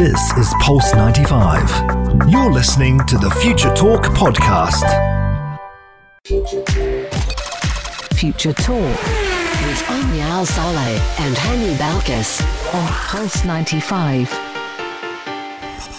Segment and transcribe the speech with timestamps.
[0.00, 2.30] This is Pulse 95.
[2.30, 4.88] You're listening to the Future Talk podcast.
[8.14, 12.40] Future Talk with Omnial Saleh and Hani Balkis
[12.74, 14.49] on Pulse 95.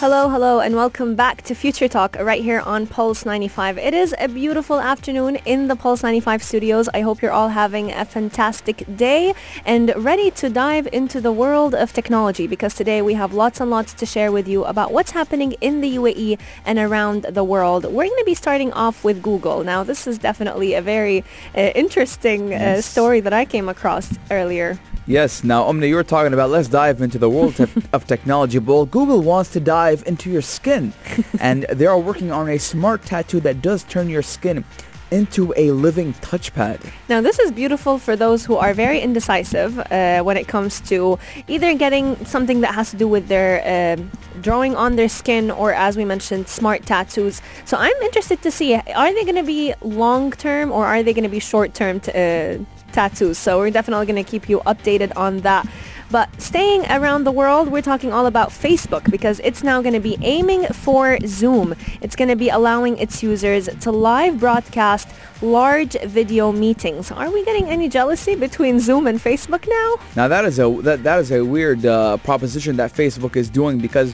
[0.01, 3.77] Hello, hello, and welcome back to Future Talk right here on Pulse 95.
[3.77, 6.89] It is a beautiful afternoon in the Pulse 95 studios.
[6.91, 11.75] I hope you're all having a fantastic day and ready to dive into the world
[11.75, 15.11] of technology because today we have lots and lots to share with you about what's
[15.11, 17.83] happening in the UAE and around the world.
[17.83, 19.63] We're going to be starting off with Google.
[19.63, 21.23] Now, this is definitely a very
[21.55, 24.79] uh, interesting uh, story that I came across earlier.
[25.11, 25.43] Yes.
[25.43, 27.59] Now, Omni, you were talking about let's dive into the world
[27.91, 28.59] of technology.
[28.59, 30.93] Well, Google wants to dive into your skin,
[31.41, 34.63] and they are working on a smart tattoo that does turn your skin
[35.11, 36.79] into a living touchpad.
[37.09, 41.19] Now, this is beautiful for those who are very indecisive uh, when it comes to
[41.49, 44.01] either getting something that has to do with their uh,
[44.39, 47.41] drawing on their skin or, as we mentioned, smart tattoos.
[47.65, 51.23] So I'm interested to see, are they going to be long-term or are they going
[51.23, 53.37] to be short-term t- uh, tattoos.
[53.37, 55.67] So we're definitely going to keep you updated on that.
[56.11, 60.01] But staying around the world, we're talking all about Facebook because it's now going to
[60.01, 61.73] be aiming for Zoom.
[62.01, 65.07] It's going to be allowing its users to live broadcast
[65.41, 67.11] large video meetings.
[67.11, 69.95] Are we getting any jealousy between Zoom and Facebook now?
[70.17, 73.79] Now that is a that, that is a weird uh, proposition that Facebook is doing
[73.79, 74.13] because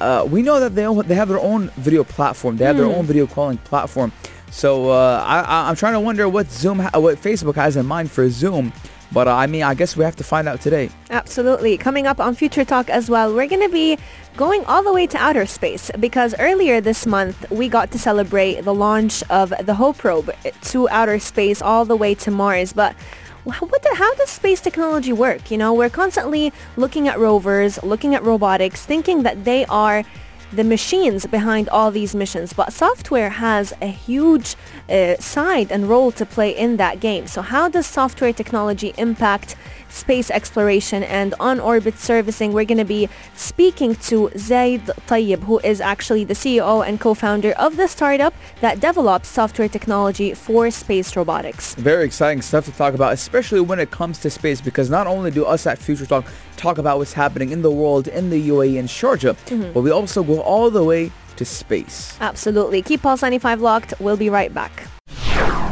[0.00, 2.56] uh, we know that they they have their own video platform.
[2.56, 2.92] They have their hmm.
[2.92, 4.12] own video calling platform.
[4.54, 8.12] So uh, I, am trying to wonder what Zoom, ha- what Facebook has in mind
[8.12, 8.72] for Zoom.
[9.10, 10.90] But uh, I mean, I guess we have to find out today.
[11.10, 11.76] Absolutely.
[11.76, 13.98] Coming up on Future Talk as well, we're going to be
[14.36, 18.60] going all the way to outer space because earlier this month we got to celebrate
[18.60, 20.30] the launch of the Hope probe
[20.62, 22.72] to outer space all the way to Mars.
[22.72, 22.94] But
[23.42, 25.50] what the, how does space technology work?
[25.50, 30.04] You know, we're constantly looking at rovers, looking at robotics, thinking that they are
[30.52, 34.56] the machines behind all these missions, but software has a huge
[34.88, 37.26] uh, side and role to play in that game.
[37.26, 39.56] So how does software technology impact
[39.94, 45.80] space exploration and on-orbit servicing, we're going to be speaking to Zeid Tayeb, who is
[45.80, 51.74] actually the CEO and co-founder of the startup that develops software technology for space robotics.
[51.76, 55.30] Very exciting stuff to talk about, especially when it comes to space, because not only
[55.30, 58.78] do us at Future Talk talk about what's happening in the world, in the UAE
[58.78, 59.72] and Sharjah, mm-hmm.
[59.72, 62.16] but we also go all the way to space.
[62.20, 62.82] Absolutely.
[62.82, 63.94] Keep Pulse 95 locked.
[64.00, 64.86] We'll be right back.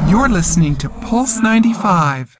[0.08, 2.36] You're listening to Pulse 95.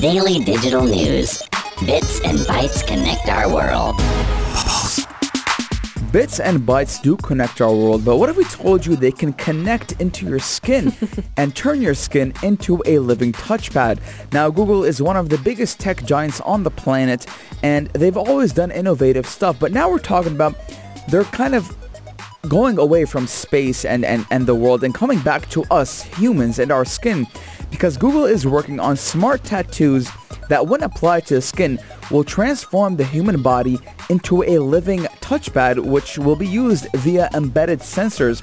[0.00, 1.42] Daily digital news.
[1.86, 3.94] Bits and bytes connect our world.
[6.14, 9.32] Bits and bytes do connect our world, but what if we told you they can
[9.32, 10.92] connect into your skin
[11.36, 13.98] and turn your skin into a living touchpad?
[14.32, 17.26] Now, Google is one of the biggest tech giants on the planet,
[17.64, 20.54] and they've always done innovative stuff, but now we're talking about
[21.08, 21.76] they're kind of
[22.48, 26.60] going away from space and, and, and the world and coming back to us humans
[26.60, 27.26] and our skin
[27.72, 30.08] because Google is working on smart tattoos
[30.48, 31.78] that when applied to the skin
[32.10, 33.78] will transform the human body
[34.10, 38.42] into a living touchpad which will be used via embedded sensors.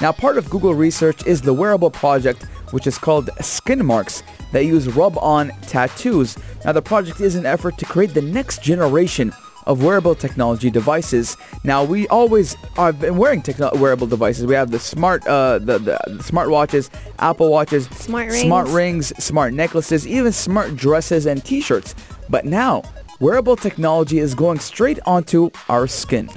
[0.00, 4.86] Now part of Google research is the wearable project which is called SkinMarks that use
[4.88, 6.38] rub-on tattoos.
[6.64, 9.32] Now the project is an effort to create the next generation
[9.66, 11.36] of wearable technology devices.
[11.64, 14.46] Now we always have been wearing techno- wearable devices.
[14.46, 18.40] We have the smart, uh, the, the smart watches, Apple watches, smart rings.
[18.40, 21.94] smart rings, smart necklaces, even smart dresses and T-shirts.
[22.28, 22.82] But now
[23.20, 26.28] wearable technology is going straight onto our skin.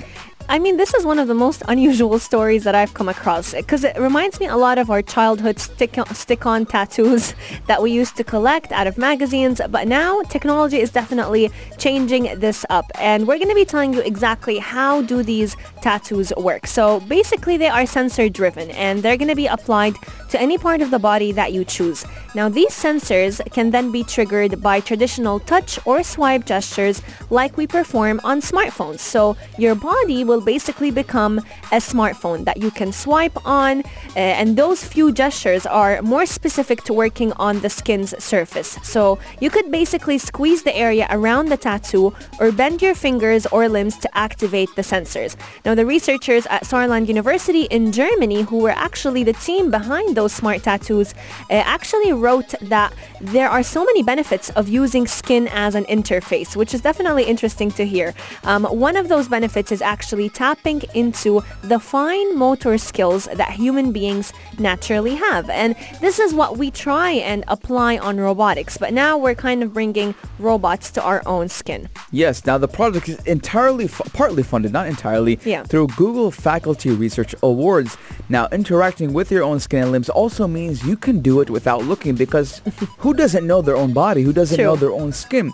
[0.50, 3.86] I mean, this is one of the most unusual stories that I've come across because
[3.86, 7.34] it reminds me a lot of our childhood stick-on, stick-on tattoos
[7.68, 9.62] that we used to collect out of magazines.
[9.70, 12.86] But now technology is definitely changing this up.
[13.00, 16.68] And we're going to be telling you exactly how do these tattoos work.
[16.68, 19.96] So basically, they are sensor driven and they're going to be applied
[20.30, 22.06] to any part of the body that you choose.
[22.36, 27.68] Now, these sensors can then be triggered by traditional touch or swipe gestures like we
[27.68, 29.00] perform on smartphones.
[29.00, 31.38] So your body will will basically become
[31.72, 33.82] a smartphone that you can swipe on
[34.16, 38.80] uh, and those few gestures are more specific to working on the skin's surface.
[38.84, 43.70] So you could basically squeeze the area around the tattoo or bend your fingers or
[43.70, 45.36] limbs to activate the sensors.
[45.66, 50.34] Now the researchers at Saarland University in Germany who were actually the team behind those
[50.34, 52.92] smart tattoos uh, actually wrote that
[53.22, 57.70] there are so many benefits of using skin as an interface, which is definitely interesting
[57.72, 58.14] to hear.
[58.44, 63.52] Um, one of those benefits is actually actually tapping into the fine motor skills that
[63.52, 65.50] human beings naturally have.
[65.50, 68.78] And this is what we try and apply on robotics.
[68.78, 71.90] But now we're kind of bringing robots to our own skin.
[72.12, 75.64] Yes, now the project is entirely, partly funded, not entirely, Yeah.
[75.64, 77.98] through Google Faculty Research Awards.
[78.30, 81.84] Now, interacting with your own skin and limbs also means you can do it without
[81.84, 82.62] looking because
[83.00, 84.22] who doesn't know their own body?
[84.24, 84.66] Who doesn't True.
[84.66, 85.52] know their own skin?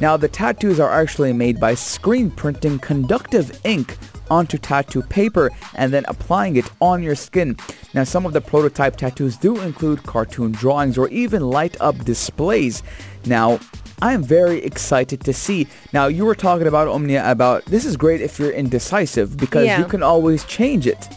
[0.00, 3.96] Now, the tattoos are actually made by screen printing conductive ink
[4.32, 7.56] onto tattoo paper and then applying it on your skin.
[7.92, 12.82] Now, some of the prototype tattoos do include cartoon drawings or even light up displays.
[13.26, 13.60] Now,
[14.00, 15.68] I am very excited to see.
[15.92, 19.78] Now, you were talking about Omnia about this is great if you're indecisive because Yeah.
[19.78, 21.08] you can always change it.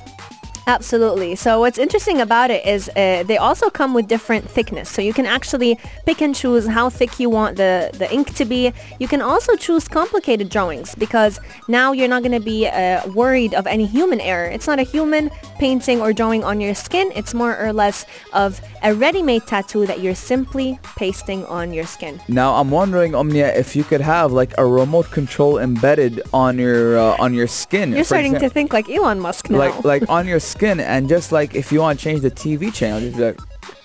[0.68, 1.36] Absolutely.
[1.36, 4.90] So what's interesting about it is uh, they also come with different thickness.
[4.90, 8.46] So you can actually pick and choose how thick you want the, the ink to
[8.46, 8.74] be.
[9.00, 13.54] You can also choose complicated drawings because now you're not going to be uh, worried
[13.54, 14.50] of any human error.
[14.50, 15.30] It's not a human
[15.60, 17.12] painting or drawing on your skin.
[17.16, 22.22] It's more or less of a ready-made tattoo that you're simply pasting on your skin.
[22.28, 27.00] Now, I'm wondering, Omnia, if you could have like a remote control embedded on your
[27.00, 27.92] uh, on your skin.
[27.92, 29.58] You're starting to think like Elon Musk now.
[29.58, 32.72] like like on your skin, and just like if you want to change the TV
[32.72, 33.40] channel, just be like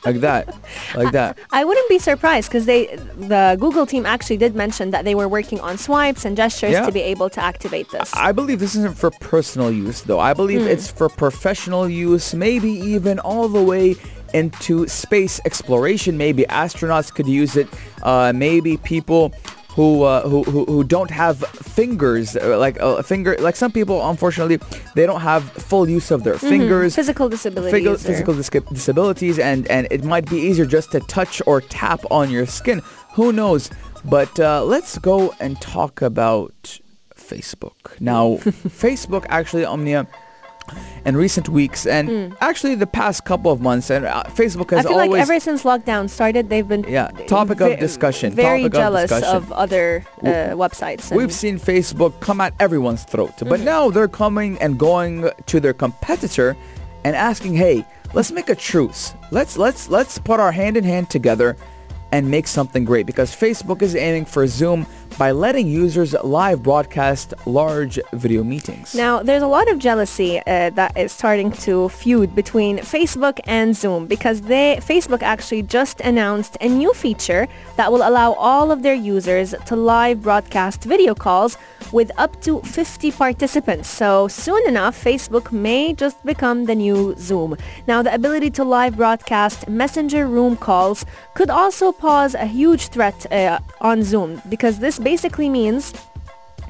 [0.04, 0.54] like that,
[0.94, 1.38] like that.
[1.50, 5.28] I wouldn't be surprised because they, the Google team actually did mention that they were
[5.28, 6.86] working on swipes and gestures Yeah.
[6.86, 8.10] to be able to activate this.
[8.14, 10.18] I believe this isn't for personal use, though.
[10.18, 13.96] I believe it's for professional use, maybe even all the way
[14.34, 16.16] into space exploration.
[16.18, 17.68] Maybe astronauts could use it.
[18.02, 19.32] Uh, maybe people
[19.76, 21.38] who, uh, who who who don't have
[21.78, 24.58] fingers, uh, like a finger, like some people, unfortunately,
[24.96, 26.96] they don't have full use of their fingers.
[26.96, 27.72] Physical disabilities.
[27.72, 31.60] Physical, or- physical dis- disabilities and and it might be easier just to touch or
[31.60, 32.82] tap on your skin
[33.14, 33.70] who knows
[34.04, 36.78] but uh, let's go and talk about
[37.16, 38.36] facebook now
[38.84, 40.06] facebook actually omnia
[41.04, 44.74] in recent weeks and actually the past couple of months and uh, facebook Hmm.
[44.74, 47.76] I has feel like always ever since lockdown started, they've been Yeah, topic of ve-
[47.76, 49.36] discussion, Very topic of jealous discussion.
[49.36, 50.26] of other uh,
[50.64, 51.14] websites.
[51.14, 53.64] We've seen Facebook come at everyone's throat, but Mm-hmm.
[53.64, 56.56] now they're coming and going to their competitor
[57.04, 59.14] and asking, "Hey, let's make a truce.
[59.30, 61.56] Let's let's let's put our hand in hand together
[62.12, 64.86] and make something great." Because Facebook is aiming for Zoom
[65.20, 68.94] by letting users live broadcast large video meetings.
[68.94, 73.76] Now, there's a lot of jealousy uh, that is starting to feud between Facebook and
[73.76, 77.46] Zoom because they Facebook actually just announced a new feature
[77.76, 81.58] that will allow all of their users to live broadcast video calls
[81.92, 83.90] with up to 50 participants.
[83.90, 87.56] So soon enough, Facebook may just become the new Zoom.
[87.86, 93.30] Now, the ability to live broadcast messenger room calls could also pose a huge threat
[93.30, 95.92] uh, on Zoom because this basically means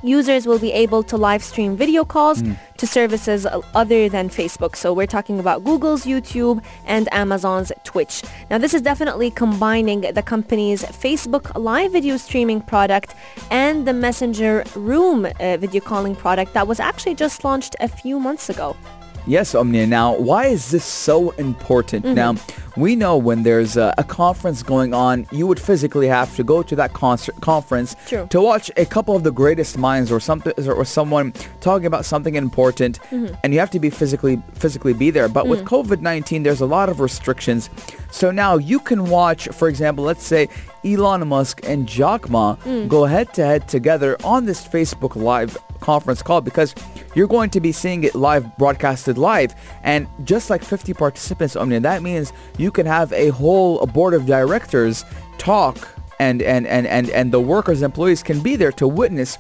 [0.03, 2.39] users will be able to live stream video calls
[2.79, 3.47] to services
[3.83, 4.73] other than Facebook.
[4.83, 8.23] So we're talking about Google's YouTube and Amazon's Twitch.
[8.51, 13.15] Now this is definitely combining the company's Facebook live video streaming product
[13.51, 18.19] and the Messenger Room uh, video calling product that was actually just launched a few
[18.19, 18.75] months ago.
[19.27, 19.87] Yes, Omnia.
[19.87, 22.05] Now, why is this so important?
[22.05, 22.15] Mm-hmm.
[22.15, 22.35] Now,
[22.77, 26.63] we know when there's a, a conference going on, you would physically have to go
[26.63, 28.27] to that concert conference True.
[28.31, 32.35] to watch a couple of the greatest minds or something or someone talking about something
[32.35, 33.35] important, Mm-hmm.
[33.45, 35.29] and you have to be physically physically be there.
[35.29, 35.51] But Mm.
[35.51, 37.69] with COVID-19, there's a lot of restrictions.
[38.11, 40.49] So now you can watch, for example, let's say
[40.85, 42.89] Elon Musk and Jack Ma Mm.
[42.89, 46.75] go head to head together on this Facebook Live conference call because
[47.15, 51.81] you're going to be seeing it live broadcasted live and just like 50 participants Omnia
[51.81, 55.05] that means you can have a whole board of directors
[55.39, 55.89] talk
[56.27, 59.31] and and, and, and and the workers employees can be there to witness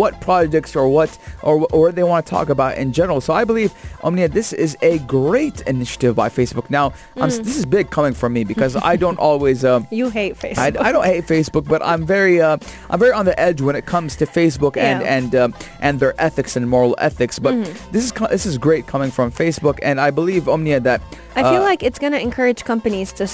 [0.00, 1.10] what projects or what
[1.42, 3.70] or, or they want to talk about in general so I believe
[4.06, 6.86] Omnia this is a great initiative by Facebook now
[7.22, 10.76] I'm, this is big coming from me because I don't always um, You hate Facebook.
[10.80, 12.58] I, I don't hate Facebook, but I'm very uh,
[12.90, 15.16] I'm very on the edge when it comes to Facebook and Yeah.
[15.16, 15.50] and um,
[15.80, 17.38] and their ethics and moral ethics.
[17.38, 17.92] But Mm-hmm.
[17.92, 21.00] this is this is great coming from Facebook, and I believe Omnia that
[21.36, 23.24] I feel uh, like it's going to encourage companies to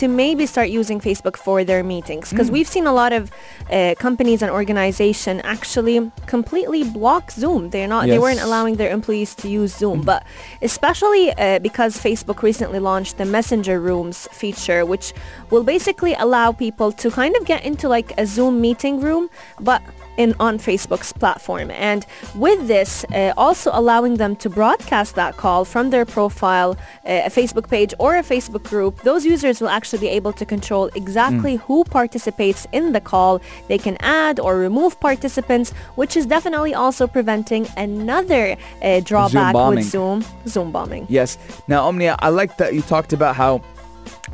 [0.00, 3.30] to maybe start using Facebook for their meetings because we've seen a lot of
[3.70, 7.70] uh, companies and organization actually completely block Zoom.
[7.70, 10.26] They're not they weren't allowing their employees to use Zoom, but
[10.62, 15.12] especially uh, because Facebook recently launched the Messenger Rooms feature, which
[15.50, 19.28] will basically allow people to kind of get into like a Zoom meeting room,
[19.60, 19.82] but
[20.18, 21.70] in on Facebook's platform.
[21.90, 26.70] And with this, uh, also allowing them to broadcast that call from their profile,
[27.06, 30.44] uh, a Facebook page or a Facebook group, those users will actually be able to
[30.44, 31.60] control exactly Mm.
[31.66, 33.40] who participates in the call.
[33.70, 35.68] They can add or remove participants,
[36.00, 38.44] which is definitely also preventing another
[38.82, 39.76] uh, drawback bombing.
[39.78, 41.06] with Zoom, Zoom bombing.
[41.08, 41.38] Yes.
[41.68, 43.60] Now, Omnia, I like that you talked about how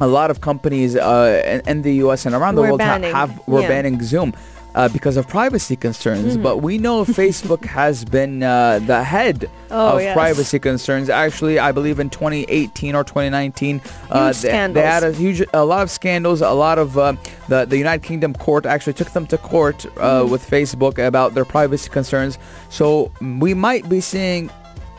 [0.00, 2.26] a lot of companies uh, in, in the U.S.
[2.26, 3.68] and around the Were world banning, have were yeah.
[3.68, 4.32] banning Zoom.
[4.74, 6.42] Uh, because of privacy concerns, Mm-hmm.
[6.42, 10.14] but we know Facebook has been uh, the head Oh, of yes.
[10.16, 11.08] privacy concerns.
[11.08, 15.82] Actually, I believe in 2018 or 2019, uh, they, they had a huge, a lot
[15.84, 16.40] of scandals.
[16.42, 17.14] A lot of uh,
[17.48, 19.90] the the United Kingdom court actually took them to court uh,
[20.22, 20.32] Mm-hmm.
[20.32, 22.36] with Facebook about their privacy concerns.
[22.68, 24.50] So we might be seeing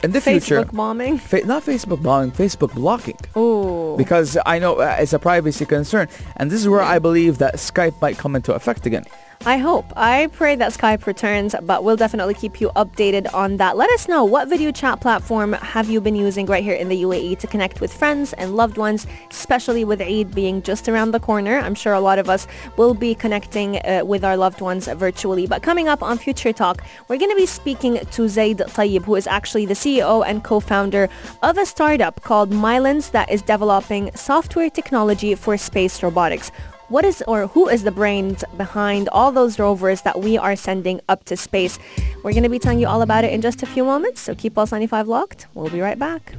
[0.03, 1.17] in the future, Facebook bombing.
[1.17, 3.95] fa- not Facebook bombing, Facebook blocking Ooh.
[3.97, 7.55] because I know uh, it's a privacy concern, and this is where I believe that
[7.55, 9.03] Skype might come into effect again.
[9.45, 9.85] I hope.
[9.95, 13.77] I pray that Skype returns, but we'll definitely keep you updated on that.
[13.77, 17.03] Let us know what video chat platform have you been using right here in the
[17.03, 21.19] UAE to connect with friends and loved ones, especially with Eid being just around the
[21.19, 21.59] corner.
[21.59, 25.45] I'm sure a lot of us will be connecting uh, with our loved ones virtually.
[25.45, 29.15] But coming up on Future Talk, we're going to be speaking to Zeid Tayeb, who
[29.15, 31.07] is actually the CEO and co-founder
[31.43, 36.51] of a startup called MyelinS that is developing software technology for space robotics.
[36.87, 41.01] What is or who is the brains behind all those rovers that we are sending
[41.09, 41.79] up to space?
[42.17, 44.35] We're going to be telling you all about it in just a few moments, so
[44.35, 45.47] keep Pulse 95 locked.
[45.55, 46.35] We'll be right back.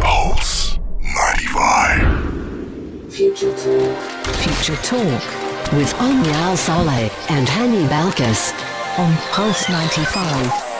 [0.00, 3.12] Pulse 95.
[3.12, 3.96] Future Talk.
[4.36, 8.52] Future Talk with Omnia Saleh and Hani Balkis
[9.00, 10.75] on Pulse 95.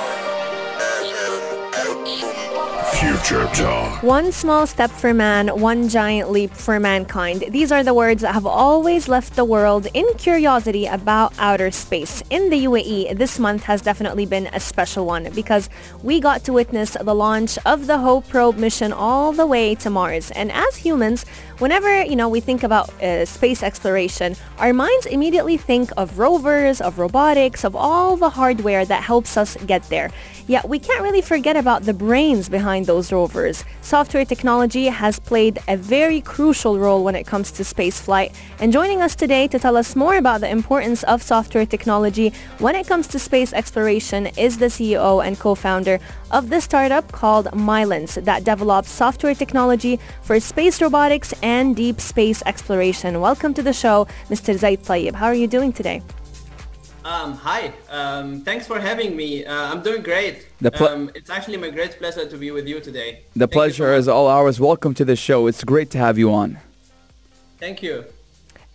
[3.07, 4.03] Future Talk.
[4.03, 7.45] One small step for man, one giant leap for mankind.
[7.51, 12.25] These are the words that have always left the world in curiosity about outer space.
[12.31, 15.71] In the UAE, this month has definitely been a special one because
[16.03, 19.89] we got to witness the launch of the Hope probe mission all the way to
[19.89, 20.33] Mars.
[20.33, 21.25] And as humans,
[21.59, 26.81] whenever, you know, we think about uh, space exploration, our minds immediately think of rovers,
[26.81, 30.11] of robotics, of all the hardware that helps us get there.
[30.47, 33.65] Yet we can't really forget about the brains behind those rovers.
[33.83, 38.33] Software technology has played a very crucial role when it comes to space flight.
[38.61, 42.77] And joining us today to tell us more about the importance of software technology when
[42.77, 45.99] it comes to space exploration is the CEO and co-founder
[46.31, 52.43] of the startup called MyelinS that develops software technology for space robotics and deep space
[52.45, 53.21] exploration.
[53.21, 54.51] Welcome to the show, Mr.
[54.63, 55.15] Zeid Tayeb.
[55.15, 56.03] How are you doing today?
[57.05, 59.47] Um, hi, um, thanks for having me.
[59.47, 60.49] Uh, I'm doing great.
[60.61, 63.11] The ple- um, it's actually my great pleasure to be with you today.
[63.11, 64.59] The Thank you so pleasure is all ours.
[64.59, 65.47] Welcome to the show.
[65.47, 66.59] It's great to have you on.
[67.61, 68.05] Thank you.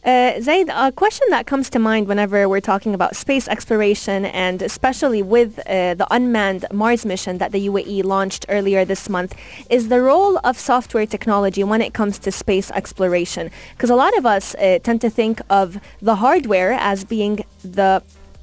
[0.03, 4.63] Uh, Zeid, a question that comes to mind whenever we're talking about space exploration and
[4.63, 9.36] especially with uh, the unmanned Mars mission that the UAE launched earlier this month
[9.70, 13.51] is the role of software technology when it comes to space exploration.
[13.74, 18.01] Because a lot of us uh, tend to think of the hardware as being the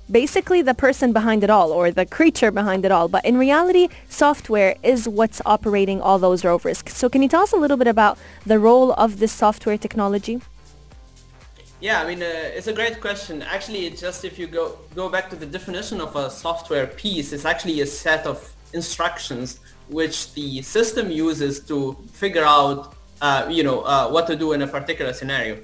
[0.08, 3.08] basically the person behind it all or the creature behind it all.
[3.08, 6.84] But in reality, software is what's operating all those rovers.
[6.86, 10.40] So can you tell us a little bit about the role of this software technology?
[11.80, 13.40] Yeah, I mean, uh, it's a great question.
[13.42, 17.32] Actually, it's just if you go go back to the definition of a software piece,
[17.32, 23.62] it's actually a set of instructions which the system uses to figure out, uh, you
[23.62, 25.58] know, uh, what to do in a particular scenario.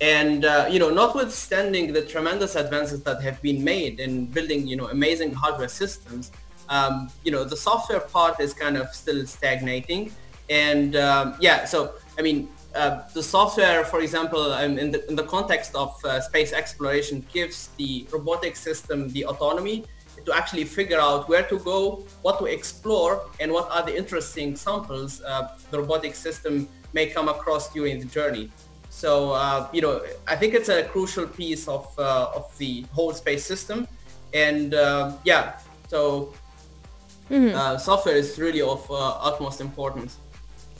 [0.00, 4.76] And uh, you know, notwithstanding the tremendous advances that have been made in building, you
[4.76, 6.32] know, amazing hardware systems,
[6.68, 10.12] um, you know, the software part is kind of still stagnating.
[10.48, 15.16] And um, yeah, so I mean, uh, the software, for example, um, in, the, in
[15.16, 19.84] the context of uh, space exploration, gives the robotic system the autonomy
[20.24, 24.54] to actually figure out where to go, what to explore, and what are the interesting
[24.54, 28.50] samples uh, the robotic system may come across during the journey.
[28.90, 33.12] So, uh, you know, I think it's a crucial piece of, uh, of the whole
[33.12, 33.88] space system.
[34.34, 34.74] And
[35.24, 35.58] yeah,
[35.88, 36.34] so
[37.30, 40.18] uh, software is really of utmost importance.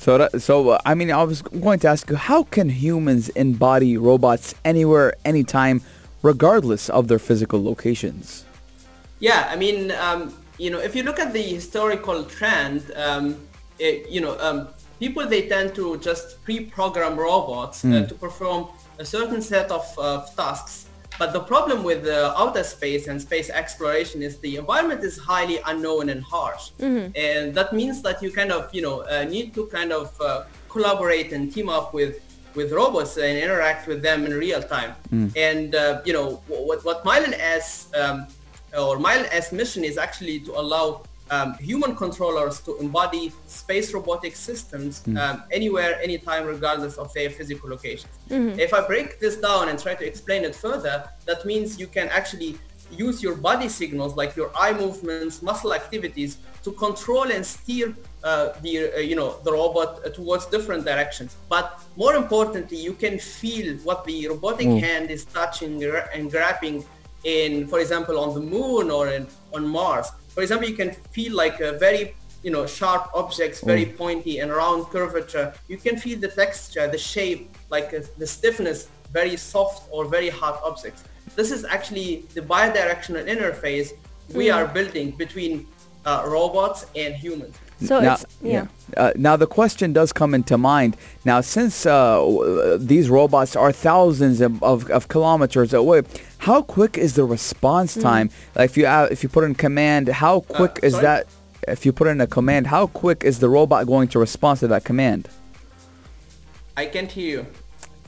[0.00, 3.28] So, that, so uh, I mean, I was going to ask you, how can humans
[3.28, 5.82] embody robots anywhere, anytime,
[6.22, 8.46] regardless of their physical locations?
[9.18, 13.36] Yeah, I mean, um, you know, if you look at the historical trend, um,
[13.78, 19.04] it, you know, um, people they tend to just pre-program robots uh, to perform a
[19.04, 20.86] certain set of uh, tasks.
[21.20, 25.58] But the problem with uh, outer space and space exploration is the environment is highly
[25.66, 26.64] unknown and harsh,
[27.14, 30.44] and that means that you kind of, you know, uh, need to kind of uh,
[30.74, 32.14] collaborate and team up with
[32.58, 34.92] with robots and interact with them in real time.
[35.36, 37.64] And uh, you know what what MyelinS
[38.00, 38.16] um,
[38.82, 44.34] or Mylan S mission is actually to allow um, human controllers to embody space robotic
[44.36, 48.08] systems um, anywhere, anytime, regardless of their physical location.
[48.58, 52.08] If I break this down and try to explain it further, that means you can
[52.08, 52.58] actually
[52.90, 57.94] use your body signals like your eye movements, muscle activities to control and steer
[58.24, 61.36] uh, the uh, you know the robot uh, towards different directions.
[61.48, 65.82] But more importantly, you can feel what the robotic hand is touching
[66.14, 66.84] and grabbing
[67.24, 70.08] in, for example, on the moon or in, on Mars.
[70.34, 74.50] For example, you can feel like a very you know sharp objects, very pointy and
[74.50, 75.52] round curvature.
[75.68, 80.30] You can feel the texture, the shape, like uh, the stiffness, very soft or very
[80.30, 81.04] hard objects.
[81.36, 83.92] This is actually the bidirectional interface
[84.34, 85.66] we are building between
[86.06, 87.56] uh, robots and humans.
[87.80, 88.66] So now, it's yeah.
[88.96, 90.96] Uh, now the question does come into mind.
[91.24, 96.02] Now, since uh, w- these robots are thousands of, of, of kilometers away,
[96.38, 98.00] how quick is the response Hmm.
[98.02, 98.30] time?
[98.56, 101.04] Like if you uh, if you put in command, how quick is sorry?
[101.04, 101.26] that?
[101.68, 104.68] If you put in a command, how quick is the robot going to respond to
[104.68, 105.28] that command?
[106.76, 107.46] I can't hear you.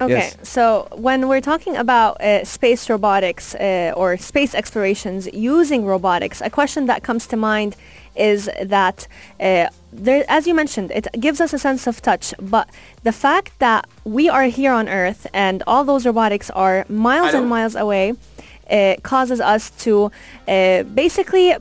[0.00, 0.36] Okay, Yes.
[0.42, 6.50] so when we're talking about uh, space robotics uh, or space explorations using robotics, a
[6.50, 7.76] question that comes to mind
[8.16, 9.06] is that,
[9.40, 12.68] uh, there, as you mentioned, it gives us a sense of touch, but
[13.02, 17.48] the fact that we are here on Earth and all those robotics are miles and
[17.48, 18.14] miles away
[18.70, 20.10] uh, causes us to
[20.48, 21.54] uh, basically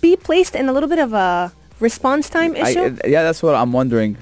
[0.00, 2.80] be placed in a little bit of a response time issue.
[3.04, 4.16] uh, yeah, that's what I'm wondering.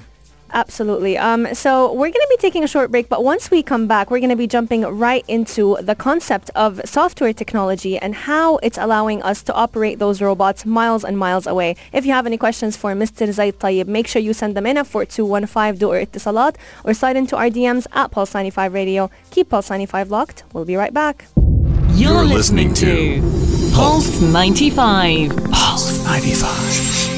[0.53, 1.17] Absolutely.
[1.17, 4.09] Um, so we're going to be taking a short break, but once we come back,
[4.09, 8.77] we're going to be jumping right into the concept of software technology and how it's
[8.77, 11.75] allowing us to operate those robots miles and miles away.
[11.91, 13.31] If you have any questions for Mr.
[13.31, 17.17] Zeid Tayeb, make sure you send them in at 4215 du or Etisalat or slide
[17.17, 19.09] into our DMs at Pulse 95 Radio.
[19.31, 20.43] Keep Pulse 95 locked.
[20.53, 21.25] We'll be right back.
[21.89, 23.21] You're, listening, to
[23.73, 25.35] Pulse 95.
[25.51, 27.14] Pulse 95.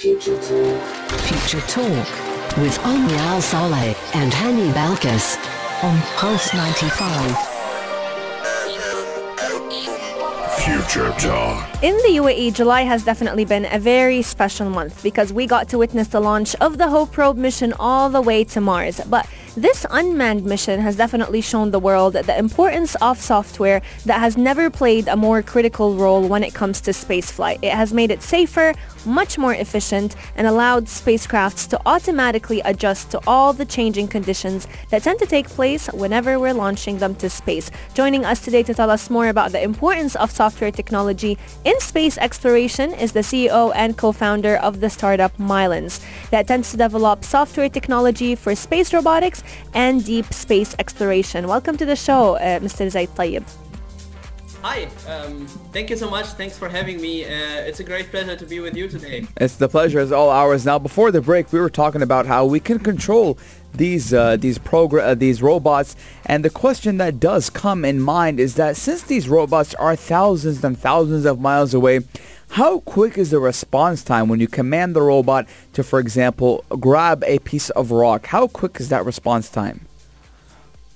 [0.00, 2.08] Future Talk
[2.56, 5.36] with Omnial Saleh and Hani Balkis
[5.84, 7.36] on Pulse 95.
[10.64, 11.84] Future Talk.
[11.84, 15.76] In the UAE, July has definitely been a very special month because we got to
[15.76, 19.02] witness the launch of the Hope probe mission all the way to Mars.
[19.06, 24.36] But this unmanned mission has definitely shown the world the importance of software that has
[24.36, 27.58] never played a more critical role when it comes to spaceflight.
[27.60, 33.20] It has made it safer, much more efficient, and allowed spacecrafts to automatically adjust to
[33.26, 37.72] all the changing conditions that tend to take place whenever we're launching them to space.
[37.92, 42.18] Joining us today to tell us more about the importance of software technology in space
[42.18, 47.68] exploration is the CEO and co-founder of the startup MyelinS that tends to develop software
[47.68, 49.39] technology for space robotics
[49.74, 51.48] and deep space exploration.
[51.48, 52.90] Welcome to the show, uh, Mr.
[52.90, 53.44] Zeid Tayeb.
[54.62, 56.26] Hi, um, thank you so much.
[56.26, 57.24] Thanks for having me.
[57.24, 57.28] Uh,
[57.64, 59.26] it's a great pleasure to be with you today.
[59.38, 60.66] It's the pleasure is all ours.
[60.66, 63.38] Now, before the break, we were talking about how we can control
[63.72, 68.38] these uh, these progr- uh, these robots, and the question that does come in mind
[68.38, 72.00] is that since these robots are thousands and thousands of miles away,
[72.50, 77.22] how quick is the response time when you command the robot to, for example, grab
[77.24, 78.26] a piece of rock?
[78.26, 79.86] How quick is that response time?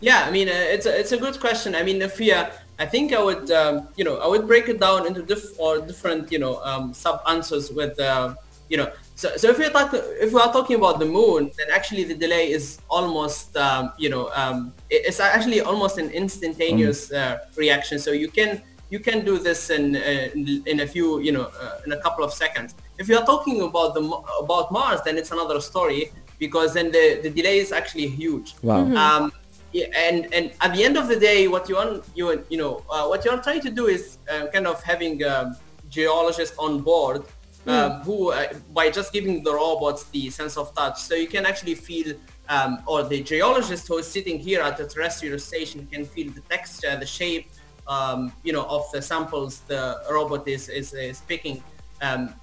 [0.01, 1.75] Yeah, I mean, uh, it's a, it's a good question.
[1.75, 4.69] I mean, if we, uh, I think I would, um, you know, I would break
[4.69, 8.35] it down into diff- or different, you know, um, sub answers with, uh,
[8.69, 11.69] you know, so, so if we're talking, if we are talking about the moon, then
[11.73, 17.38] actually the delay is almost, um, you know, um, it's actually almost an instantaneous uh,
[17.57, 18.01] reaction.
[18.01, 18.61] So you can
[18.94, 20.00] you can do this in uh,
[20.35, 22.70] in, in a few, you know, uh, in a couple of seconds.
[23.00, 24.02] If you are talking about the
[24.44, 26.02] about Mars, then it's another story
[26.44, 28.48] because then the, the delay is actually huge.
[28.62, 28.83] Wow.
[29.04, 29.33] Um,
[29.72, 32.72] yeah, and and at the end of the day, what you want you you know
[32.94, 34.02] uh, what you're trying to do is
[34.33, 35.57] uh, kind of having um,
[35.96, 37.20] geologists on board
[37.66, 38.46] um, who uh,
[38.78, 42.09] by just giving the robots the sense of touch, so you can actually feel.
[42.54, 46.42] Um, or the geologist who is sitting here at the terrestrial station can feel the
[46.54, 47.46] texture, the shape,
[47.87, 51.62] um, you know, of the samples the robot is is, is picking
[52.01, 52.35] um,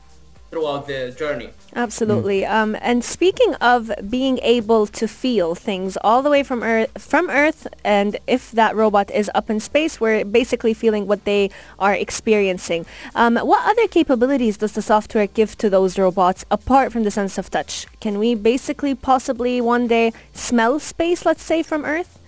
[0.52, 1.50] throughout the journey.
[1.76, 2.46] Absolutely.
[2.46, 7.30] Um, and speaking of being able to feel things all the way from Earth, from
[7.30, 11.50] Earth, and if that robot is up in space, we're basically feeling what they
[11.80, 12.86] are experiencing.
[13.16, 17.38] Um, what other capabilities does the software give to those robots apart from the sense
[17.38, 17.88] of touch?
[18.02, 22.20] Can we basically possibly one day smell space, let's say, from Earth?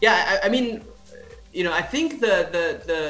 [0.00, 0.82] Yeah, I, I mean,
[1.56, 3.02] you know, I think the the the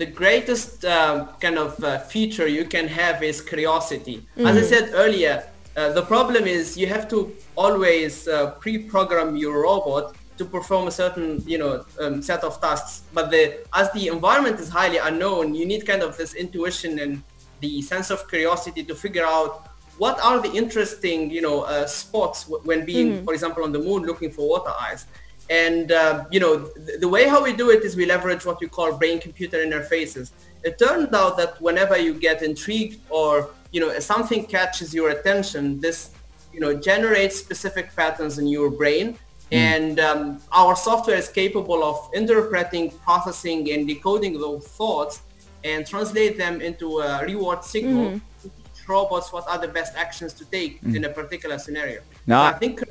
[0.00, 4.16] the greatest um, kind of uh, feature you can have is curiosity.
[4.48, 5.36] As I said earlier,
[5.76, 7.18] uh, the problem is you have to
[7.64, 13.02] always uh, pre-program your robot to perform a certain, you know, um, set of tasks.
[13.12, 13.42] But the,
[13.74, 17.22] as the environment is highly unknown, you need kind of this intuition and
[17.60, 22.44] the sense of curiosity to figure out what are the interesting, you know, uh, spots
[22.44, 25.04] w- when being, for example, on the moon looking for water ice.
[25.50, 26.54] And, uh, you know,
[26.86, 30.30] th- the way how we do it is we leverage what we call brain-computer interfaces.
[30.62, 35.80] It turned out that whenever you get intrigued or, you know, something catches your attention,
[35.80, 36.10] this,
[36.54, 39.18] you know, generates specific patterns in your brain.
[39.52, 45.22] And um, our software is capable of interpreting, processing, and decoding those thoughts
[45.64, 50.32] and translate them into a reward signal to teach robots what are the best actions
[50.34, 52.00] to take in a particular scenario.
[52.28, 52.84] Now- I think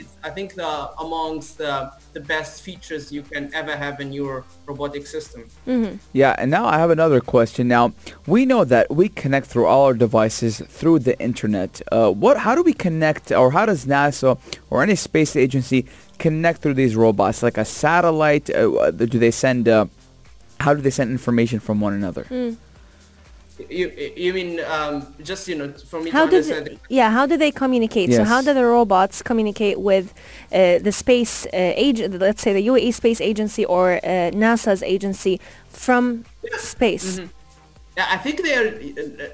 [0.00, 4.12] creativity is I think the amongst the, the best features you can ever have in
[4.12, 5.44] your robotic system.
[6.12, 7.68] Yeah, and now I have another question.
[7.68, 7.92] Now,
[8.26, 11.80] we know that we connect through all our devices through the internet.
[11.92, 12.38] Uh, what?
[12.38, 14.38] How do we connect, or how does NASA
[14.70, 15.86] or any space agency
[16.18, 17.42] connect through these robots?
[17.42, 18.50] Like a satellite?
[18.50, 19.68] Uh, do they send?
[19.68, 19.86] Uh,
[20.60, 22.26] how do they send information from one another?
[23.68, 26.66] You, you mean um, just you know for me How to understand?
[26.66, 28.12] they, yeah, how do they communicate?
[28.12, 30.14] So how do the robots communicate with
[30.52, 35.40] uh, the space uh, agent, let's say the UAE Space Agency or uh, NASA's agency
[35.68, 36.24] from
[36.58, 37.20] space?
[37.96, 38.68] Yeah, I think they are.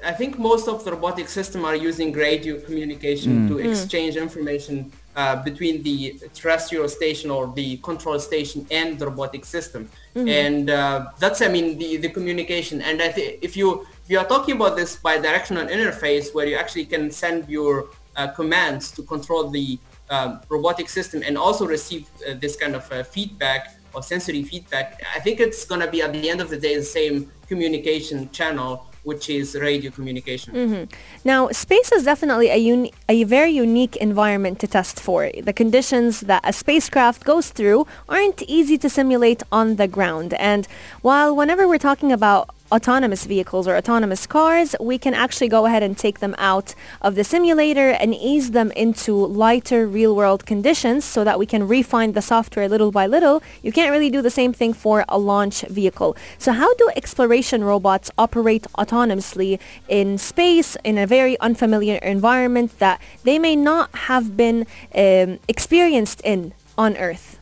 [0.03, 5.35] I think most of the robotic system are using radio communication to exchange information uh,
[5.43, 11.41] between the terrestrial station or the control station and the robotic system, and uh, that's
[11.41, 12.81] I mean the the communication.
[12.81, 16.85] And I think if you you are talking about this bi-directional interface where you actually
[16.85, 22.33] can send your uh, commands to control the um, robotic system and also receive uh,
[22.39, 26.13] this kind of uh, feedback or sensory feedback, I think it's going to be at
[26.13, 30.89] the end of the day the same communication channel, which is radio communication.
[31.23, 35.31] Now, space is definitely a, uni- a very unique environment to test for.
[35.41, 40.33] The conditions that a spacecraft goes through aren't easy to simulate on the ground.
[40.35, 40.67] And
[41.01, 45.83] while whenever we're talking about autonomous vehicles or autonomous cars, we can actually go ahead
[45.83, 51.23] and take them out of the simulator and ease them into lighter real-world conditions so
[51.23, 53.41] that we can refine the software little by little.
[53.61, 56.15] You can't really do the same thing for a launch vehicle.
[56.37, 63.01] So how do exploration robots operate autonomously in space in a very unfamiliar environment that
[63.23, 67.39] they may not have been um, experienced in on Earth?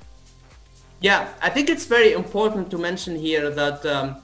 [1.01, 4.15] Yeah, I think it's very important to mention here that um,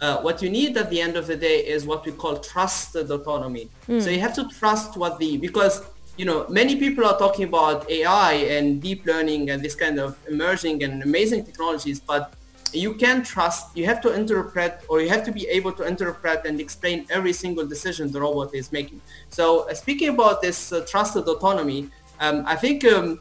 [0.00, 3.10] uh, what you need at the end of the day is what we call trusted
[3.10, 3.68] autonomy.
[4.00, 5.82] So you have to trust what the because
[6.16, 10.16] you know many people are talking about AI and deep learning and this kind of
[10.28, 12.34] emerging and amazing technologies, but
[12.72, 13.76] you can trust.
[13.76, 17.32] You have to interpret or you have to be able to interpret and explain every
[17.32, 19.00] single decision the robot is making.
[19.30, 21.88] So uh, speaking about this uh, trusted autonomy,
[22.20, 22.84] um, I think.
[22.84, 23.20] Um,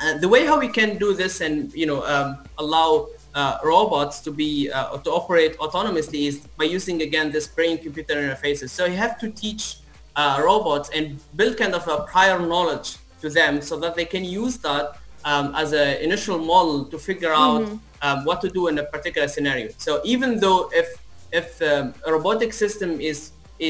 [0.00, 4.16] uh, the way how we can do this and you know um, allow uh, robots
[4.26, 8.70] to be uh, to operate autonomously is by using again this brain computer interfaces.
[8.78, 9.62] So you have to teach
[10.16, 11.04] uh, robots and
[11.38, 12.88] build kind of a prior knowledge
[13.22, 14.84] to them so that they can use that
[15.30, 17.62] um, as an initial model to figure out
[18.02, 19.68] um, what to do in a particular scenario.
[19.86, 20.88] So even though if
[21.40, 23.18] if um, a robotic system is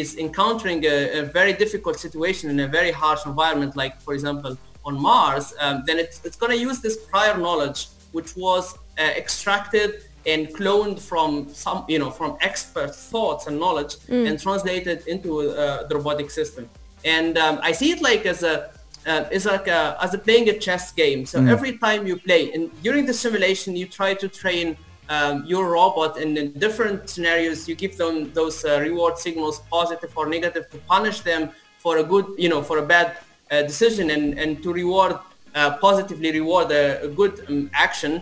[0.00, 4.52] is encountering a, a very difficult situation in a very harsh environment like for example
[4.88, 8.64] on Mars, um, then it's, it's going to use this prior knowledge, which was
[8.98, 15.50] extracted and cloned from some, you know, from expert thoughts and knowledge and translated into
[15.50, 16.68] uh, the robotic system.
[17.04, 18.70] And um, I see it like as a,
[19.06, 21.24] uh, it's like a, as a playing a chess game.
[21.24, 24.76] So every time you play, and during the simulation, you try to train
[25.08, 30.12] um, your robot and in different scenarios, you give them those uh, reward signals, positive
[30.16, 33.16] or negative, to punish them for a good, you know, for a bad
[33.50, 35.16] uh, decision and, and to reward
[35.58, 38.12] uh, positively reward a, a good um, action.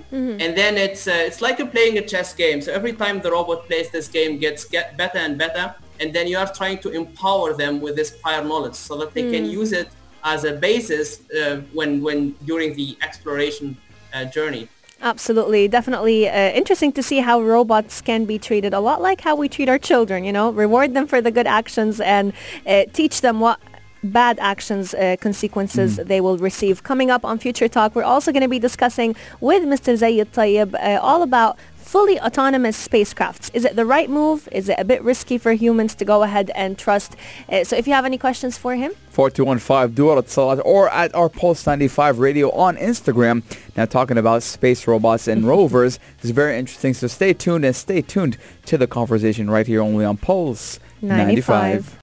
[0.41, 2.59] And then it's uh, it's like a playing a chess game.
[2.65, 5.75] So every time the robot plays this game gets get better and better.
[6.01, 9.25] And then you are trying to empower them with this prior knowledge so that they
[9.35, 9.89] can use it
[10.25, 12.19] as a basis uh, when when
[12.51, 13.77] during the exploration
[14.15, 14.69] uh, journey.
[15.03, 19.35] Absolutely, definitely uh, interesting to see how robots can be treated a lot like how
[19.37, 20.25] we treat our children.
[20.25, 22.33] You know, reward them for the good actions and
[22.67, 23.59] uh, teach them what
[24.03, 26.83] bad actions uh, consequences they will receive.
[26.83, 29.97] Coming up on Future Talk, we're also going to be discussing with Mr.
[29.97, 33.49] Zeid Tayeb uh, all about fully autonomous spacecrafts.
[33.55, 34.49] Is it the right move?
[34.51, 37.15] Is it a bit risky for humans to go ahead and trust?
[37.49, 41.29] Uh, so if you have any questions for him, 4215 Dual Salat or at our
[41.29, 43.45] Pulse 95 radio on Instagram.
[43.77, 46.93] Now talking about space robots and rovers is very interesting.
[46.93, 51.47] So stay tuned and stay tuned to the conversation right here only on Pulse 95.
[51.47, 51.96] 95.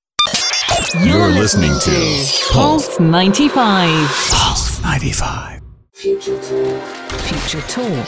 [1.01, 3.89] You're listening to Pulse 95.
[4.31, 5.59] Pulse 95.
[5.93, 6.37] Future
[7.67, 8.07] Talk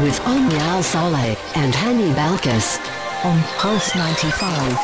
[0.00, 2.78] with Omnial Saleh and Hani Balkis
[3.24, 4.78] on Pulse 95.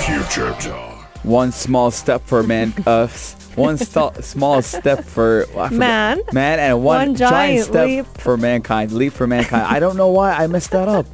[0.00, 1.04] Future Talk.
[1.24, 2.74] One small step for man.
[2.86, 6.20] Uh, s- one st- small step for I Man.
[6.32, 8.06] man, and one, One giant, giant step leap.
[8.18, 8.92] for mankind.
[8.92, 9.62] Leap for mankind.
[9.68, 11.06] I don't know why I messed that up.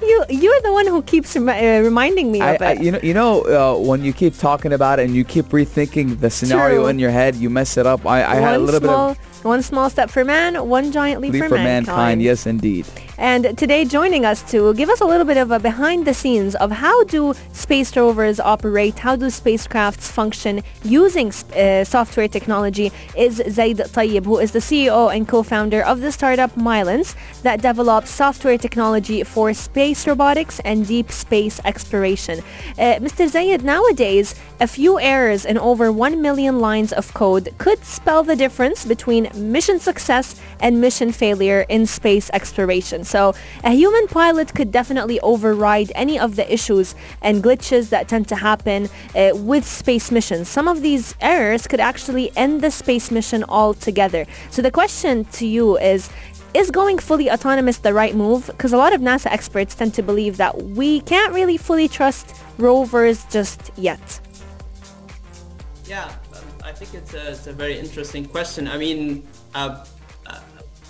[0.00, 2.82] You you're the one who keeps remi- uh, reminding me I, of I, it.
[2.82, 6.20] you know, you know, uh, when you keep talking about it and you keep rethinking
[6.20, 6.86] the scenario True.
[6.88, 8.06] in your head, you mess it up.
[8.06, 11.42] I, I had a little bit one small step for man, one giant leap, leap
[11.42, 12.22] for, for mankind.
[12.22, 12.86] Yes, indeed.
[13.18, 16.54] And today joining us to give us a little bit of a behind the scenes
[16.54, 23.42] of how do space rovers operate, how do spacecrafts function using uh, software technology is
[23.48, 28.56] Zeid Tayeb, who is the CEO and co-founder of the startup MyelinS that develops software
[28.56, 32.38] technology for space robotics and deep space exploration.
[32.78, 33.28] Uh, Mr.
[33.28, 38.36] Zeid, nowadays, a few errors in over 1 million lines of code could spell the
[38.36, 43.04] difference between mission success and mission failure in space exploration.
[43.04, 48.28] So a human pilot could definitely override any of the issues and glitches that tend
[48.28, 50.48] to happen uh, with space missions.
[50.48, 54.26] Some of these errors could actually end the space mission altogether.
[54.50, 56.10] So the question to you is,
[56.54, 58.46] is going fully autonomous the right move?
[58.46, 62.34] Because a lot of NASA experts tend to believe that we can't really fully trust
[62.56, 64.20] rovers just yet.
[65.84, 66.12] Yeah,
[66.78, 68.68] think it's a, it's a very interesting question.
[68.68, 69.84] I mean, uh,
[70.26, 70.40] uh,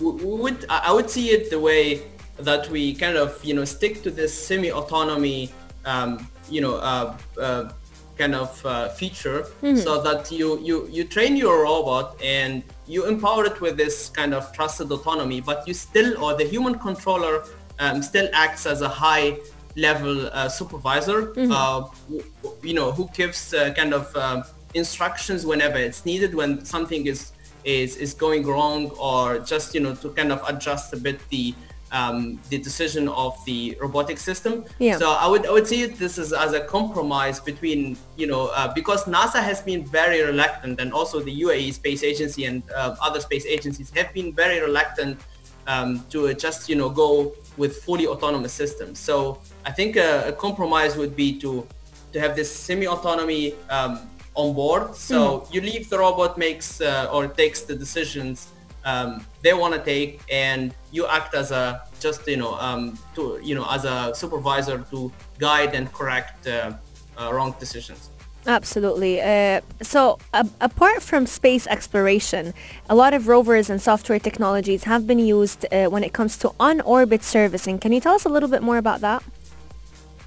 [0.01, 2.03] would I would see it the way
[2.49, 5.41] that we kind of you know stick to this semi-autonomy
[5.85, 6.11] um,
[6.49, 7.73] you know uh, uh,
[8.17, 9.47] kind of uh, feature
[9.87, 14.33] so that you, you you train your robot and you empower it with this kind
[14.35, 17.45] of trusted autonomy but you still or the human controller
[17.81, 19.37] um, still acts as a high
[19.77, 21.19] level uh, supervisor
[21.53, 22.25] uh, w-
[22.63, 24.43] you know who gives uh, kind of um,
[24.79, 27.33] instructions whenever it's needed when something is
[27.65, 31.55] is is going wrong or just you know to kind of adjust a bit the
[31.91, 34.65] um, the decision of the robotic system.
[34.79, 34.99] Yeah.
[34.99, 38.73] So I would I would see this is as a compromise between you know uh,
[38.75, 43.21] because NASA has been very reluctant and also the UAE Space Agency and uh, other
[43.21, 45.19] space agencies have been very reluctant
[45.67, 48.99] um, to just you know go with fully autonomous systems.
[48.99, 51.67] So I think a, a compromise would be to
[52.13, 54.09] to have this semi-autonomy um,
[54.41, 54.95] on board.
[54.95, 58.37] So you leave the robot makes uh, or takes the decisions
[58.85, 63.39] um, they want to take, and you act as a just you know um, to
[63.43, 66.73] you know as a supervisor to guide and correct uh,
[67.19, 68.11] uh, wrong decisions.
[68.47, 69.21] Absolutely.
[69.21, 70.19] Uh, so,
[70.61, 72.55] apart from space exploration,
[72.89, 76.55] a lot of rovers and software technologies have been used uh, when it comes to
[76.59, 77.79] on-orbit servicing.
[77.79, 79.23] Can you tell us a little bit more about that?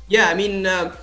[0.08, 0.96] Yeah, I mean, uh,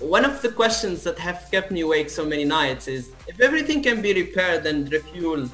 [0.00, 3.82] one of the questions that have kept me awake so many nights is if everything
[3.82, 5.50] can be repaired and refueled,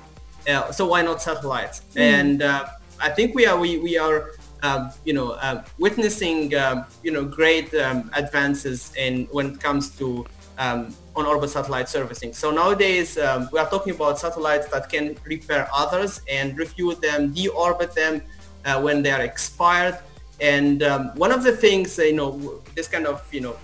[0.48, 1.82] uh, so why not satellites?
[1.96, 2.66] And uh,
[3.00, 7.24] I think we are we we are um, you know uh, witnessing um, you know
[7.24, 10.26] great um, advances in when it comes to
[10.58, 12.32] um, on-orbit satellite servicing.
[12.32, 17.34] So nowadays um, we are talking about satellites that can repair others and refuel them,
[17.34, 18.22] deorbit them
[18.64, 19.98] uh, when they are expired.
[20.40, 23.56] And um, one of the things, you know, this kind of, you know,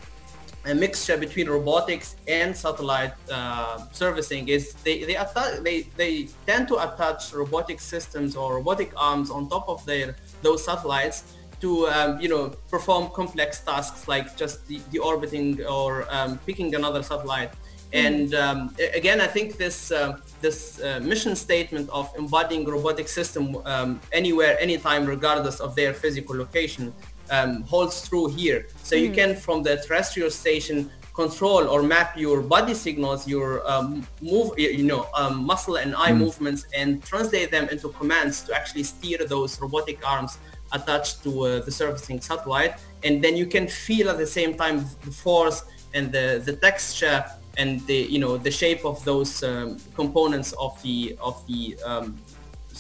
[0.67, 6.69] a mixture between robotics and satellite uh, servicing is they they, atta- they they tend
[6.69, 11.25] to attach robotic systems or robotic arms on top of their those satellites
[11.61, 16.75] to um, you know perform complex tasks like just the, the orbiting or um, picking
[16.75, 17.53] another satellite.
[17.93, 23.57] And um, again, I think this uh, this uh, mission statement of embodying robotic system
[23.65, 26.93] um, anywhere, anytime, regardless of their physical location,
[27.31, 28.67] um, holds true here.
[28.83, 34.07] So you can, from the terrestrial station, control or map your body signals, your um,
[34.23, 38.85] move, you know, um, muscle and eye movements, and translate them into commands to actually
[38.85, 40.39] steer those robotic arms
[40.73, 42.75] attached to uh, the servicing satellite.
[43.03, 45.65] And then you can feel at the same time the force
[45.95, 47.25] and the, the texture
[47.59, 52.17] and the you know the shape of those um, components of the of the um,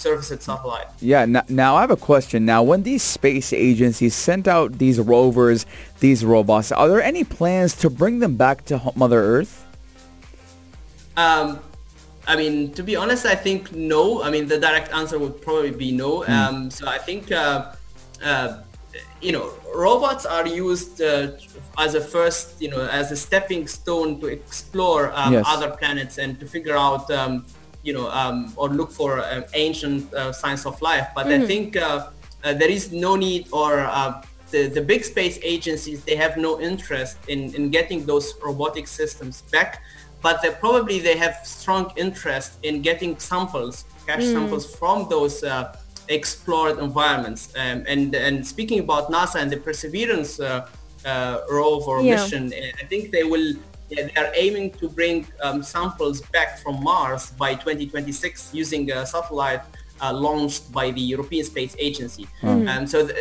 [0.00, 0.86] serviced satellite.
[1.00, 2.44] Yeah, n- now I have a question.
[2.44, 5.66] Now, when these space agencies sent out these rovers,
[6.00, 9.64] these robots, are there any plans to bring them back to Mother Earth?
[11.16, 11.60] Um,
[12.26, 14.22] I mean, to be honest, I think no.
[14.22, 16.22] I mean, the direct answer would probably be no.
[16.24, 16.32] Hmm.
[16.32, 17.72] Um, so I think, uh,
[18.24, 18.62] uh,
[19.20, 21.32] you know, robots are used uh,
[21.78, 25.44] as a first, you know, as a stepping stone to explore um, Yes.
[25.46, 27.44] other planets and to figure out, um,
[27.82, 31.08] you know, um, or look for uh, ancient uh, signs of life.
[31.14, 32.10] But I think uh,
[32.44, 36.60] uh, there is no need or uh, the, the big space agencies, they have no
[36.60, 39.82] interest in, in getting those robotic systems back,
[40.22, 45.74] but they probably they have strong interest in getting samples, cache samples from those uh,
[46.08, 47.52] explored environments.
[47.56, 50.68] Um, and, and speaking about NASA and the Perseverance uh,
[51.04, 52.16] uh, rover Yeah.
[52.16, 53.54] mission, I think they will
[53.90, 59.04] yeah, they are aiming to bring um, samples back from Mars by 2026 using a
[59.04, 59.62] satellite
[60.00, 62.26] uh, launched by the European Space Agency.
[62.68, 63.16] Um, so th-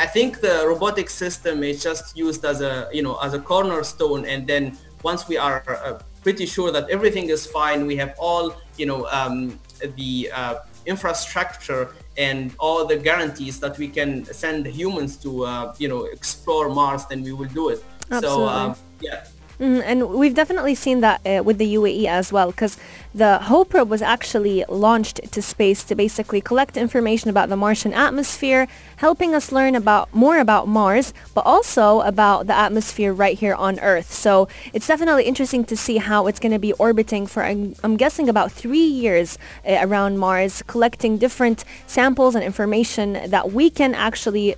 [0.00, 4.24] I think the robotic system is just used as a you know as a cornerstone,
[4.26, 8.56] and then once we are uh, pretty sure that everything is fine, we have all
[8.76, 9.58] you know um,
[9.96, 10.54] the uh,
[10.86, 16.68] infrastructure and all the guarantees that we can send humans to uh, you know explore
[16.68, 17.84] Mars, then we will do it.
[18.08, 18.48] So Absolutely.
[18.48, 19.24] um, yeah.
[19.58, 22.76] Mm, and we've definitely seen that uh, with the UAE as well, because
[23.14, 27.94] the Hope probe was actually launched to space to basically collect information about the Martian
[27.94, 33.54] atmosphere, helping us learn about more about Mars, but also about the atmosphere right here
[33.54, 34.12] on Earth.
[34.12, 37.96] So it's definitely interesting to see how it's going to be orbiting for, I'm, I'm
[37.96, 43.94] guessing, about three years uh, around Mars, collecting different samples and information that we can
[43.94, 44.56] actually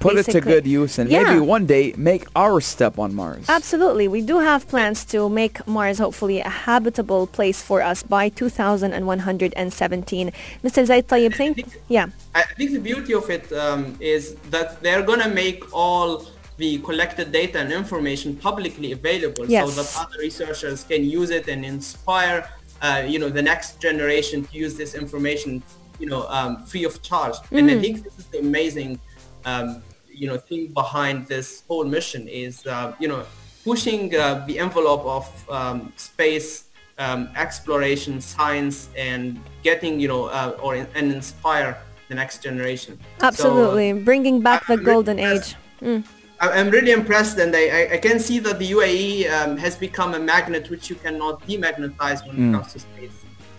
[0.00, 1.22] Put it to good use and Yeah.
[1.22, 3.44] maybe one day make our step on Mars.
[3.48, 4.08] Absolutely.
[4.08, 10.32] We do have plans to make Mars hopefully a habitable place for us by 2117.
[10.64, 10.84] Mr.
[10.86, 11.64] Zeid Tayeb, think?
[11.88, 12.06] Yeah.
[12.34, 16.24] I think the beauty of it um, is that they're gonna make all
[16.56, 19.72] the collected data and information publicly available Yes.
[19.74, 22.48] so that other researchers can use it and inspire
[22.82, 25.62] uh, you know the next generation to use this information
[25.98, 28.98] you know um, free of charge and I think this is the amazing
[29.44, 29.82] um,
[30.20, 33.22] you know thing behind this whole mission is uh, you know
[33.64, 35.24] pushing uh, the envelope of
[35.58, 36.50] um, space
[36.98, 38.76] um, exploration science
[39.08, 39.22] and
[39.68, 41.70] getting you know uh, or and inspire
[42.10, 43.88] the next generation So, uh, Absolutely.
[44.10, 45.56] Bringing back the I'm really golden impressed.
[45.82, 46.04] age.
[46.44, 49.74] I- I'm really impressed, and I, I, I can see that the UAE um, has
[49.86, 53.16] become a magnet which you cannot demagnetize when it comes to space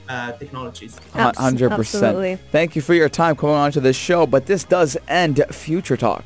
[0.10, 0.94] uh, technologies.
[1.14, 2.32] Abs- Hundred absolutely.
[2.36, 2.52] percent.
[2.52, 5.96] Thank you for your time coming on to this show, but this does end Future
[6.08, 6.26] Talk.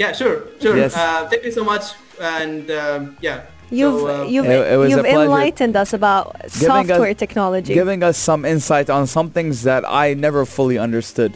[0.00, 0.76] Yeah, sure, sure.
[0.78, 0.96] Yes.
[0.96, 1.84] Uh, thank you so much,
[2.18, 3.42] and um, yeah.
[3.70, 6.24] You've, so, uh, you've, It- it you've enlightened us about
[6.58, 7.74] Giving us- software technology.
[7.74, 11.32] Giving us some insight on some things that I never fully understood.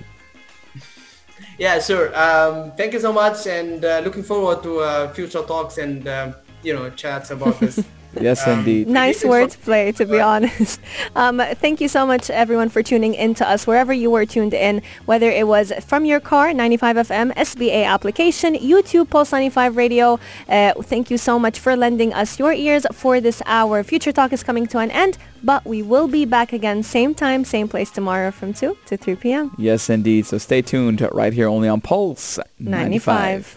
[1.59, 2.07] yeah, sure.
[2.17, 6.35] Um, thank you so much, and uh, looking forward to uh, future talks and um,
[6.63, 7.85] you know chats about this.
[8.21, 8.89] Yes, Um, indeed.
[8.89, 10.81] Nice It's wordplay, to be honest.
[11.17, 14.53] Um, thank you so much, everyone, for tuning in to us wherever you were tuned
[14.55, 20.19] in, whether it was from your car, 95 FM, SBA application, YouTube, Pulse 95 Radio.
[20.49, 23.83] Uh, thank you so much for lending us your ears for this hour.
[23.85, 27.45] Future Talk is coming to an end, but we will be back again, same time,
[27.45, 29.55] same place tomorrow from 2 to 3 p.m.
[29.59, 30.27] Yes, indeed.
[30.27, 33.57] So stay tuned right here only on Pulse 95.